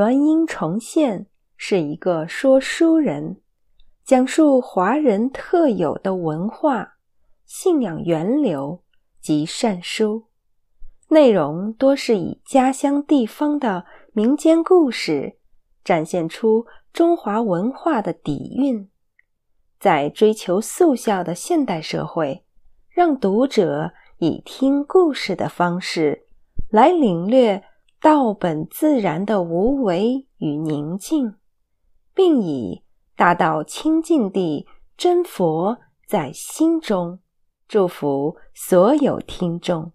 [0.00, 1.26] 栾英重现
[1.58, 3.36] 是一个说书人，
[4.02, 6.94] 讲述华人特有的文化、
[7.44, 8.82] 信仰源流
[9.20, 10.24] 及善书，
[11.10, 13.84] 内容多是以家乡地方的
[14.14, 15.36] 民间故事，
[15.84, 16.64] 展现出
[16.94, 18.88] 中华文化的底蕴。
[19.78, 22.46] 在追求速效的现代社会，
[22.88, 26.22] 让读者以听故事的方式
[26.70, 27.62] 来领略
[28.00, 31.34] 道本自然的无为与宁静，
[32.14, 32.82] 并以
[33.14, 35.76] 大道清净地真佛
[36.06, 37.18] 在心中，
[37.68, 39.92] 祝福所有听众。